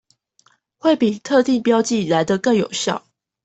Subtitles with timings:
[0.79, 3.03] 會比特定標記來得更有效